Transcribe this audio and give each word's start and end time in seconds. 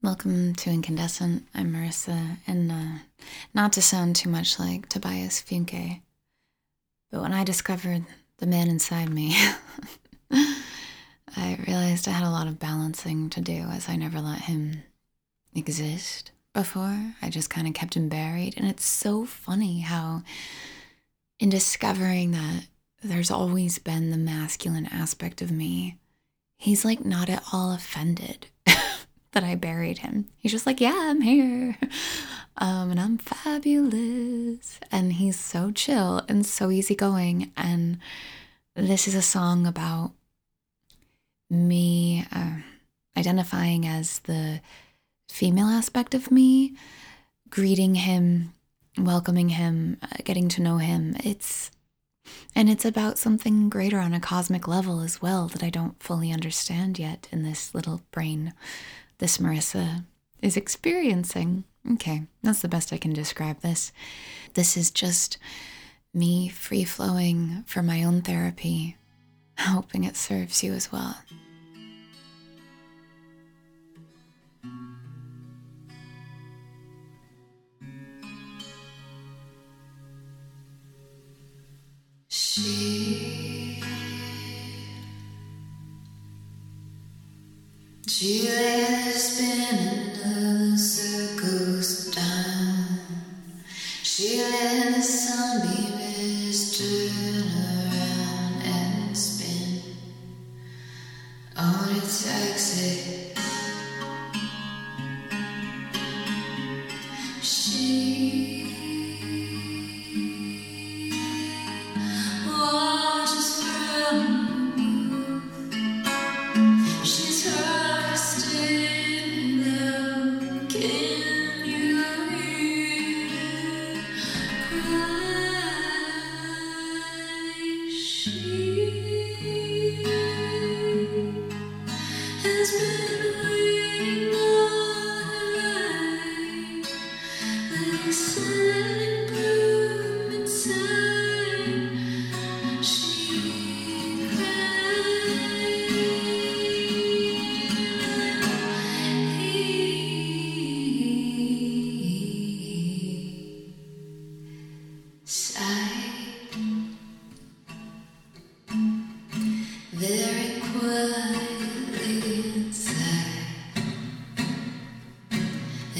Welcome 0.00 0.54
to 0.54 0.70
Incandescent. 0.70 1.48
I'm 1.56 1.72
Marissa, 1.72 2.36
and 2.46 2.70
uh, 2.70 2.98
not 3.52 3.72
to 3.72 3.82
sound 3.82 4.14
too 4.14 4.28
much 4.28 4.56
like 4.56 4.88
Tobias 4.88 5.42
Funke, 5.42 6.02
but 7.10 7.20
when 7.20 7.32
I 7.32 7.42
discovered 7.42 8.04
the 8.36 8.46
man 8.46 8.68
inside 8.68 9.08
me, 9.10 9.36
I 10.30 11.58
realized 11.66 12.06
I 12.06 12.12
had 12.12 12.24
a 12.24 12.30
lot 12.30 12.46
of 12.46 12.60
balancing 12.60 13.28
to 13.30 13.40
do 13.40 13.54
as 13.72 13.88
I 13.88 13.96
never 13.96 14.20
let 14.20 14.42
him 14.42 14.84
exist 15.52 16.30
before. 16.54 17.14
I 17.20 17.28
just 17.28 17.50
kind 17.50 17.66
of 17.66 17.74
kept 17.74 17.96
him 17.96 18.08
buried, 18.08 18.54
and 18.56 18.68
it's 18.68 18.86
so 18.86 19.24
funny 19.24 19.80
how, 19.80 20.22
in 21.40 21.48
discovering 21.48 22.30
that 22.30 22.68
there's 23.02 23.32
always 23.32 23.80
been 23.80 24.12
the 24.12 24.16
masculine 24.16 24.86
aspect 24.86 25.42
of 25.42 25.50
me, 25.50 25.96
he's 26.56 26.84
like 26.84 27.04
not 27.04 27.28
at 27.28 27.42
all 27.52 27.72
offended 27.72 28.46
that 29.32 29.44
I 29.44 29.54
buried 29.54 29.98
him. 29.98 30.26
He's 30.38 30.52
just 30.52 30.66
like, 30.66 30.80
yeah, 30.80 30.96
I'm 30.96 31.20
here. 31.20 31.76
Um, 32.60 32.90
and 32.90 32.98
I'm 32.98 33.18
fabulous. 33.18 34.80
And 34.90 35.12
he's 35.12 35.38
so 35.38 35.70
chill 35.70 36.22
and 36.28 36.44
so 36.44 36.72
easygoing. 36.72 37.52
And 37.56 38.00
this 38.74 39.06
is 39.06 39.14
a 39.14 39.22
song 39.22 39.64
about 39.64 40.10
me 41.48 42.26
uh, 42.32 42.56
identifying 43.16 43.86
as 43.86 44.18
the 44.20 44.60
female 45.28 45.66
aspect 45.66 46.14
of 46.14 46.30
me, 46.30 46.74
greeting 47.48 47.94
him, 47.94 48.52
welcoming 48.98 49.50
him, 49.50 49.98
uh, 50.02 50.16
getting 50.24 50.48
to 50.48 50.62
know 50.62 50.78
him. 50.78 51.16
It's 51.22 51.70
and 52.54 52.68
it's 52.68 52.84
about 52.84 53.16
something 53.16 53.70
greater 53.70 53.98
on 53.98 54.12
a 54.12 54.20
cosmic 54.20 54.68
level 54.68 55.00
as 55.00 55.22
well 55.22 55.48
that 55.48 55.62
I 55.62 55.70
don't 55.70 56.02
fully 56.02 56.30
understand 56.30 56.98
yet 56.98 57.26
in 57.32 57.42
this 57.42 57.74
little 57.74 58.02
brain 58.10 58.52
this 59.18 59.38
Marissa 59.38 60.04
is 60.42 60.56
experiencing. 60.56 61.64
Okay, 61.92 62.22
that's 62.42 62.60
the 62.62 62.68
best 62.68 62.92
I 62.92 62.98
can 62.98 63.12
describe 63.12 63.60
this. 63.60 63.92
This 64.54 64.76
is 64.76 64.90
just 64.90 65.38
me 66.14 66.48
free 66.48 66.84
flowing 66.84 67.64
for 67.66 67.82
my 67.82 68.02
own 68.02 68.22
therapy, 68.22 68.96
hoping 69.58 70.04
it 70.04 70.16
serves 70.16 70.62
you 70.62 70.72
as 70.72 70.90
well. 70.92 71.16
She, 82.30 83.82
she 88.06 88.48
Seven. 89.68 89.97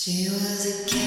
She 0.00 0.28
was 0.28 0.64
a 0.64 0.84
kid. 0.86 0.97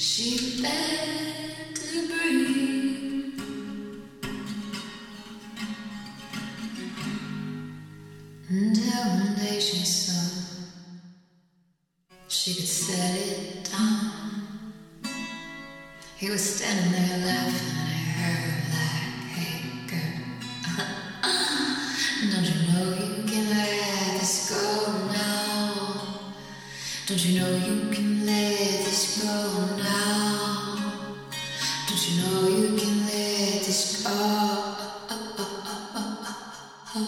She 0.00 0.62
let 0.62 1.74
to 1.74 2.08
breathe. 2.08 3.38
Until 8.48 9.02
one 9.10 9.34
day 9.34 9.60
she 9.60 9.84
saw 9.84 10.40
she 12.28 12.54
could 12.54 12.66
set 12.66 13.14
it 13.14 13.70
down. 13.70 14.62
He 16.16 16.30
was 16.30 16.56
standing 16.56 16.92
there 16.92 17.18
laughing 17.26 17.76
at 17.84 18.00
her 18.20 18.38
like, 18.72 19.20
hey 19.36 19.60
girl, 19.86 20.14
uh-uh. 20.78 22.32
don't 22.32 22.46
you 22.48 22.72
know 22.72 22.86
you 22.96 23.28
can 23.28 23.50
let 23.50 24.18
this 24.18 24.48
go 24.48 25.08
now? 25.12 26.32
Don't 27.06 27.22
you 27.22 27.38
know 27.38 27.50
you 27.66 27.89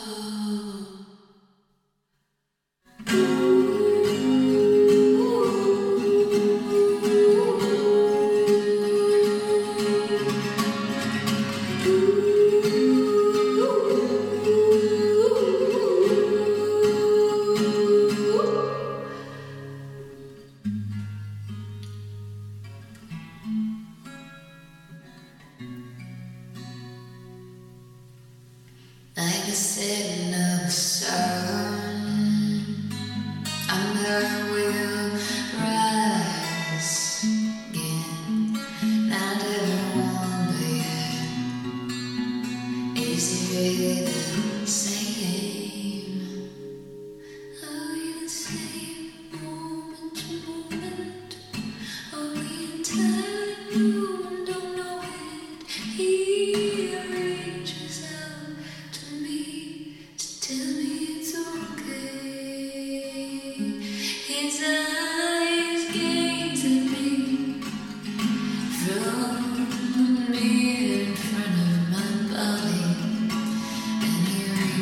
Like 0.05 1.12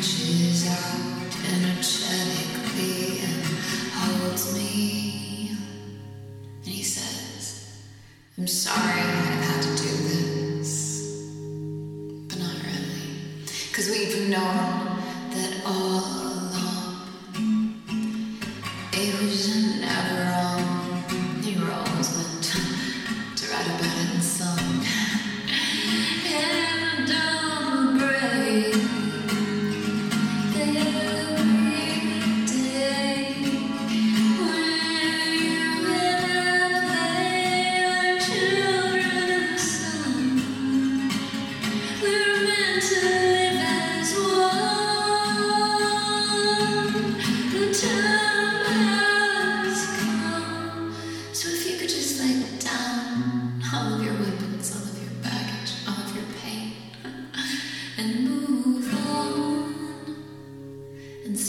reaches 0.01 0.67
out 0.67 1.31
energetically 1.53 3.19
and 3.19 3.45
holds 3.93 4.51
me. 4.55 5.51
And 6.65 6.73
he 6.73 6.81
says, 6.81 7.83
I'm 8.35 8.47
sorry 8.47 8.99
I've 8.99 9.43
had 9.45 9.61
to 9.61 9.69
do 9.83 9.93
this, 10.07 10.71
but 12.27 12.39
not 12.39 12.55
really. 12.65 13.45
Because 13.67 13.89
we've 13.91 14.27
known 14.27 14.97
that 15.35 15.61
all 15.67 15.99
along 15.99 17.01
it 18.93 19.21
was 19.21 19.55
never 19.81 20.20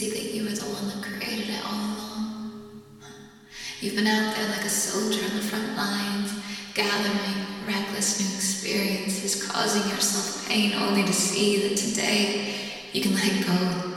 see 0.03 0.11
that 0.11 0.35
you 0.35 0.43
were 0.43 0.51
the 0.51 0.65
one 0.65 0.89
that 0.89 1.03
created 1.07 1.49
it 1.49 1.65
all 1.65 1.75
along. 1.75 2.83
You've 3.81 3.95
been 3.95 4.07
out 4.07 4.35
there 4.35 4.49
like 4.49 4.65
a 4.65 4.69
soldier 4.69 5.25
on 5.25 5.37
the 5.37 5.43
front 5.43 5.77
lines, 5.77 6.33
gathering 6.75 7.47
reckless 7.67 8.19
new 8.19 8.35
experiences, 8.35 9.47
causing 9.47 9.89
yourself 9.91 10.49
pain 10.49 10.73
only 10.75 11.05
to 11.05 11.13
see 11.13 11.69
that 11.69 11.77
today 11.77 12.55
you 12.93 13.03
can 13.03 13.15
let 13.15 13.47
go. 13.47 13.97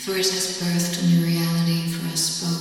for 0.00 0.12
it 0.12 0.28
has 0.32 0.58
birthed 0.62 1.02
a 1.02 1.06
new 1.08 1.26
reality 1.26 1.86
for 1.90 2.06
us 2.12 2.40
both. 2.42 2.59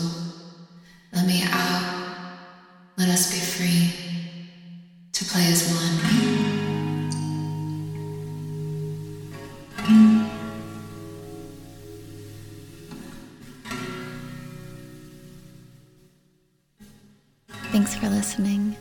Thanks 17.71 17.95
for 17.95 18.09
listening. 18.09 18.75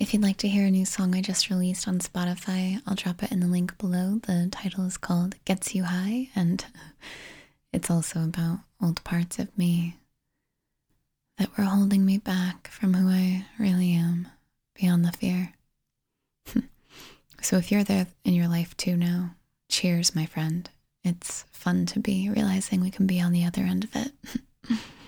If 0.00 0.12
you'd 0.12 0.22
like 0.22 0.38
to 0.38 0.48
hear 0.48 0.66
a 0.66 0.70
new 0.70 0.84
song 0.84 1.14
I 1.14 1.20
just 1.22 1.50
released 1.50 1.86
on 1.86 2.00
Spotify, 2.00 2.80
I'll 2.84 2.96
drop 2.96 3.22
it 3.22 3.30
in 3.30 3.38
the 3.38 3.46
link 3.46 3.78
below. 3.78 4.18
The 4.26 4.48
title 4.50 4.84
is 4.86 4.96
called 4.96 5.36
Gets 5.44 5.72
You 5.74 5.84
High, 5.84 6.30
and 6.34 6.64
it's 7.72 7.90
also 7.90 8.24
about 8.24 8.58
old 8.82 9.02
parts 9.04 9.38
of 9.38 9.56
me 9.56 9.98
that 11.38 11.56
were 11.56 11.64
holding 11.64 12.04
me 12.04 12.18
back 12.18 12.66
from 12.68 12.94
who 12.94 13.08
I 13.08 13.46
really 13.56 13.92
am 13.92 14.26
beyond 14.74 15.04
the 15.04 15.12
fear. 15.12 15.52
so 17.40 17.56
if 17.56 17.70
you're 17.70 17.84
there 17.84 18.08
in 18.24 18.34
your 18.34 18.48
life 18.48 18.76
too 18.76 18.96
now, 18.96 19.36
cheers, 19.68 20.14
my 20.14 20.26
friend. 20.26 20.68
It's 21.04 21.44
fun 21.52 21.86
to 21.86 22.00
be 22.00 22.28
realizing 22.28 22.80
we 22.80 22.90
can 22.90 23.06
be 23.06 23.20
on 23.20 23.30
the 23.30 23.44
other 23.44 23.62
end 23.62 23.84
of 23.84 23.94
it. 23.94 24.12